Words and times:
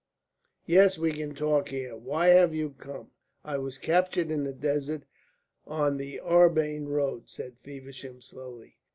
"Yes, 0.65 0.97
we 0.97 1.11
can 1.11 1.35
talk 1.35 1.69
here. 1.69 1.95
Why 1.95 2.29
have 2.29 2.55
you 2.55 2.71
come?" 2.71 3.11
"I 3.45 3.59
was 3.59 3.77
captured 3.77 4.31
in 4.31 4.43
the 4.45 4.51
desert, 4.51 5.03
on 5.67 5.97
the 5.97 6.19
Arbain 6.23 6.87
road," 6.87 7.29
said 7.29 7.57
Feversham, 7.61 8.19
slowly. 8.19 8.77